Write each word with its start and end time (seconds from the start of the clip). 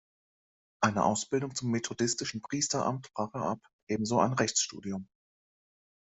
Eine 0.81 1.05
Ausbildung 1.05 1.53
zum 1.53 1.69
methodistischen 1.69 2.41
Priesteramt 2.41 3.13
brach 3.13 3.35
er 3.35 3.43
ab, 3.43 3.59
ebenso 3.87 4.17
ein 4.19 4.33
Rechtsstudium. 4.33 5.07